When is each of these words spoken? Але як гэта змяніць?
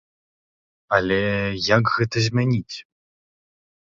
Але 0.97 1.19
як 1.77 1.83
гэта 1.97 2.17
змяніць? 2.27 2.75